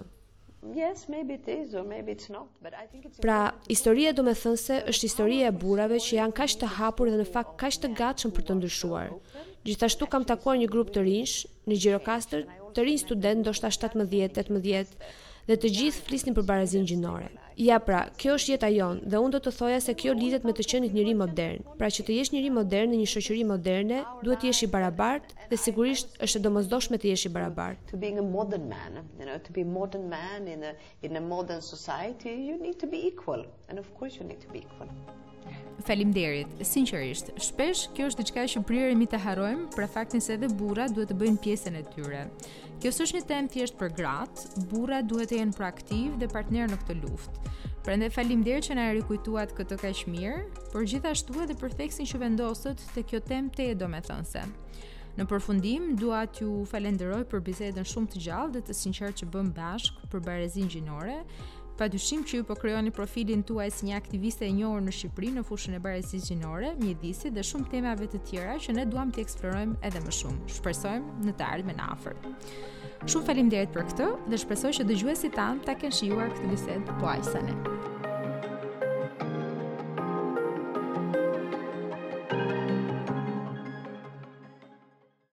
Yes, 0.82 1.06
maybe 1.14 1.38
it 1.40 1.48
is 1.56 1.72
or 1.80 1.86
maybe 1.94 2.12
it's 2.18 2.28
not, 2.36 2.52
but 2.68 2.76
I 2.76 2.84
think 2.92 3.06
it's 3.08 3.24
Pra, 3.24 3.40
historia 3.72 4.12
do 4.20 4.26
me 4.28 4.36
thënë 4.44 4.60
se 4.66 4.82
është 4.92 5.08
historia 5.10 5.48
e 5.48 5.56
burave 5.64 6.02
që 6.04 6.20
janë 6.20 6.36
kaq 6.42 6.58
të 6.66 6.74
hapur 6.80 7.14
dhe 7.14 7.22
në 7.22 7.30
fakt 7.38 7.56
kaq 7.64 7.80
të 7.86 7.94
gatshëm 8.02 8.36
për 8.40 8.48
të 8.50 8.60
ndryshuar. 8.60 9.16
Gjithashtu 9.72 10.12
kam 10.18 10.28
takuar 10.34 10.60
një 10.60 10.68
grup 10.76 10.92
të 10.98 11.08
rinj 11.08 11.40
në 11.72 11.80
Gjirokastër, 11.80 12.46
të 12.76 12.88
rinj 12.90 13.02
student, 13.06 13.46
ndoshta 13.48 13.72
17, 13.80 14.36
18, 14.44 15.08
dhe 15.48 15.56
të 15.62 15.70
gjithë 15.76 16.02
flisnin 16.08 16.36
për 16.38 16.46
barazinë 16.50 16.88
gjinore. 16.92 17.28
Ja 17.60 17.78
pra, 17.86 18.00
kjo 18.20 18.36
është 18.40 18.52
jeta 18.54 18.68
jon 18.72 19.00
dhe 19.12 19.20
unë 19.24 19.34
do 19.36 19.40
të 19.46 19.52
thoja 19.60 19.80
se 19.84 19.94
kjo 20.02 20.14
lidhet 20.16 20.46
me 20.48 20.54
të 20.56 20.66
qenit 20.72 20.94
njëri 20.96 21.14
modern. 21.22 21.66
Pra 21.82 21.90
që 21.96 22.06
të 22.08 22.16
jesh 22.18 22.34
njëri 22.36 22.52
modern 22.58 22.94
në 22.94 23.00
një 23.02 23.08
shoqëri 23.14 23.46
moderne, 23.52 24.02
duhet 24.24 24.42
të 24.44 24.50
jesh 24.52 24.64
i 24.68 24.72
barabart 24.76 25.34
dhe 25.52 25.60
sigurisht 25.66 26.18
është 26.28 26.42
e 26.44 26.46
domosdoshme 26.48 27.00
të 27.04 27.12
jesh 27.14 27.28
i 27.28 27.34
barabart. 27.38 27.82
To 27.92 28.00
be 28.06 28.14
a 28.16 28.26
modern 28.36 28.70
man, 28.72 29.00
you 29.20 29.28
know, 29.30 29.40
to 29.50 29.56
be 29.60 29.68
a 29.68 29.72
modern 29.80 30.08
man 30.16 30.48
in 30.56 30.64
a 30.72 30.76
in 31.10 31.20
a 31.20 31.24
modern 31.34 31.64
society, 31.72 32.36
you 32.50 32.60
need 32.66 32.80
to 32.86 32.88
be 32.96 33.02
equal. 33.12 33.44
And 33.68 33.80
of 33.86 33.92
course 34.00 34.22
you 34.22 34.28
need 34.32 34.42
to 34.48 34.52
be 34.56 34.64
equal. 34.66 34.96
Faleminderit 35.88 36.48
sinqerisht. 36.68 37.30
Shpesh 37.44 37.82
kjo 37.96 38.10
është 38.12 38.20
diçka 38.24 38.44
që 38.54 38.62
prirëmi 38.70 39.08
të 39.12 39.22
harrojmë, 39.26 39.68
për 39.76 39.88
faktin 39.94 40.24
se 40.24 40.36
edhe 40.36 40.50
bura 40.62 40.88
duhet 40.92 41.12
të 41.12 41.16
bëjnë 41.22 41.42
pjesën 41.46 41.78
e 41.80 41.84
tyre. 41.94 42.24
Kjo 42.84 42.92
s'është 42.96 43.18
një 43.20 43.28
temë 43.30 43.52
thjesht 43.56 43.78
për 43.80 43.94
gratë, 44.00 44.66
bura 44.74 45.00
duhet 45.04 45.32
të 45.34 45.40
jenë 45.42 45.56
proaktiv 45.58 46.20
dhe 46.22 46.30
partner 46.34 46.68
në 46.72 46.80
këtë 46.84 46.98
luftë. 47.00 47.56
Prandaj 47.86 48.12
faleminderit 48.16 48.68
që 48.70 48.76
na 48.78 48.86
e 48.92 48.98
rikujtuat 49.00 49.56
këtë 49.58 49.80
kaq 49.86 50.04
mirë, 50.14 50.44
por 50.74 50.88
gjithashtu 50.88 51.44
edhe 51.46 51.56
për 51.64 51.76
theksin 51.80 52.10
që 52.14 52.22
vendosët 52.26 52.86
te 52.96 53.04
kjo 53.08 53.24
temë, 53.32 53.72
domethënse. 53.82 54.44
Në 55.20 55.26
përfundim 55.28 55.88
dua 56.00 56.22
t'ju 56.32 56.62
falenderoj 56.70 57.24
për 57.32 57.40
bisedën 57.44 57.88
shumë 57.92 58.12
të 58.14 58.20
gjallë 58.24 58.52
dhe 58.56 58.62
të 58.70 58.76
sinqertë 58.78 59.22
që 59.22 59.26
bëm 59.34 59.48
bashkë 59.58 60.12
për 60.14 60.22
barazinë 60.28 60.70
gjinore. 60.76 61.18
Pa 61.80 61.88
dyshim 61.88 62.26
që 62.28 62.36
ju 62.42 62.44
po 62.48 62.56
kryoni 62.60 62.92
profilin 62.92 63.40
tuaj 63.48 63.70
si 63.72 63.88
një 63.88 63.94
aktiviste 64.02 64.44
e 64.44 64.52
njohur 64.52 64.82
në 64.84 64.92
Shqipëri 64.98 65.30
në 65.38 65.44
fushën 65.48 65.78
e 65.78 65.78
bërës 65.86 66.10
zinore, 66.28 66.74
mjedisi 66.82 67.32
dhe 67.32 67.46
shumë 67.50 67.70
temave 67.74 68.10
të 68.12 68.20
tjera 68.28 68.58
që 68.66 68.76
ne 68.76 68.84
duam 68.92 69.14
të 69.16 69.24
eksplorojmë 69.24 69.78
edhe 69.88 70.02
më 70.04 70.16
shumë. 70.20 70.48
Shpresojmë 70.58 71.28
në 71.30 71.36
të 71.40 71.48
ardhme 71.54 71.76
në 71.80 71.86
afer. 71.94 72.20
Shumë 73.06 73.26
falim 73.32 73.54
derit 73.56 73.72
për 73.78 73.88
këtë 73.94 74.10
dhe 74.28 74.42
shpresoj 74.44 74.74
që 74.82 74.88
dëgjuesit 74.92 75.40
tanë 75.40 75.64
ta 75.70 75.78
kënë 75.80 75.98
shijuar 76.02 76.36
këtë 76.36 76.52
bised 76.58 76.94
po 77.00 77.14
ajsane. 77.16 77.89